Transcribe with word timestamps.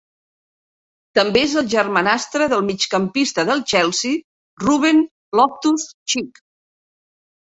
També 1.17 1.43
és 1.47 1.51
el 1.61 1.67
germanastre 1.73 2.47
del 2.53 2.65
migcampista 2.69 3.45
del 3.51 3.61
Chelsea 3.75 4.17
Ruben 4.65 5.05
Loftus-Cheek. 5.41 6.43